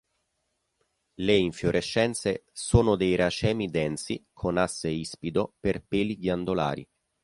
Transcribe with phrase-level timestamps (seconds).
[1.19, 6.89] Le infiorescenze sono dei racemi densi con asse ispido per peli ghiandolari.